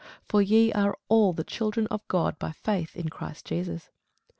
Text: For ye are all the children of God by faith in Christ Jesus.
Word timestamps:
For 0.27 0.41
ye 0.41 0.73
are 0.73 0.97
all 1.09 1.31
the 1.31 1.43
children 1.43 1.85
of 1.91 2.07
God 2.07 2.39
by 2.39 2.53
faith 2.53 2.95
in 2.95 3.09
Christ 3.09 3.45
Jesus. 3.45 3.91